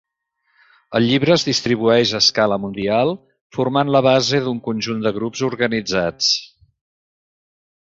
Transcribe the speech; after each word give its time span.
El 0.99 1.03
llibre 1.09 1.33
es 1.35 1.43
distribueix 1.49 2.13
a 2.13 2.21
escala 2.25 2.57
mundial, 2.63 3.13
formant 3.59 3.93
la 3.97 4.03
base 4.09 4.41
d'un 4.49 4.65
conjunt 4.71 5.07
de 5.07 5.15
grups 5.21 5.47
organitzats. 5.51 6.35